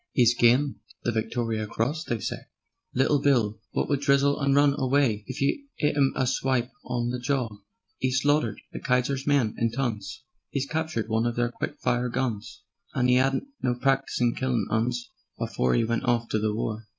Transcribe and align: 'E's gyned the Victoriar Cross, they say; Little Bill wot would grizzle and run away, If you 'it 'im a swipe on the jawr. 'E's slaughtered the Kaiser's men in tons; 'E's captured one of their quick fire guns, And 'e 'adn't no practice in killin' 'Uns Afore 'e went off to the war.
'E's 0.15 0.33
gyned 0.35 0.77
the 1.03 1.11
Victoriar 1.11 1.67
Cross, 1.67 2.05
they 2.05 2.19
say; 2.19 2.47
Little 2.95 3.21
Bill 3.21 3.59
wot 3.75 3.87
would 3.87 4.03
grizzle 4.03 4.39
and 4.39 4.55
run 4.55 4.73
away, 4.79 5.23
If 5.27 5.41
you 5.41 5.67
'it 5.77 5.95
'im 5.95 6.11
a 6.15 6.25
swipe 6.25 6.71
on 6.83 7.11
the 7.11 7.19
jawr. 7.19 7.55
'E's 8.01 8.19
slaughtered 8.21 8.59
the 8.73 8.79
Kaiser's 8.79 9.27
men 9.27 9.53
in 9.59 9.69
tons; 9.71 10.23
'E's 10.53 10.65
captured 10.65 11.07
one 11.07 11.27
of 11.27 11.35
their 11.35 11.51
quick 11.51 11.79
fire 11.81 12.09
guns, 12.09 12.63
And 12.95 13.11
'e 13.11 13.19
'adn't 13.19 13.43
no 13.61 13.75
practice 13.75 14.19
in 14.19 14.33
killin' 14.33 14.65
'Uns 14.71 15.11
Afore 15.39 15.75
'e 15.75 15.83
went 15.83 16.05
off 16.05 16.27
to 16.29 16.39
the 16.39 16.51
war. 16.55 16.87